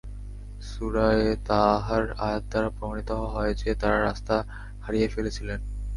[0.61, 4.35] সূরায়ে তা-হার আয়াত দ্বারাও প্রমাণিত হয় যে, তারা রাস্তা
[4.81, 5.59] হারিয়ে ফেলেছিলেন।